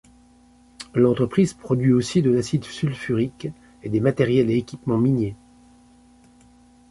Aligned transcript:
L'entreprise 0.95 1.53
produit 1.53 1.93
aussi 1.93 2.23
de 2.23 2.31
l'acide 2.31 2.63
sulfurique 2.63 3.49
et 3.83 3.89
des 3.89 3.99
matériels 3.99 4.49
et 4.49 4.55
équipements 4.57 4.97
miniers. 4.97 5.35